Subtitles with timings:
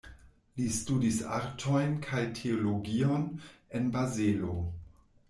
[0.59, 3.27] Li studis artojn kaj teologion
[3.81, 4.57] en Bazelo.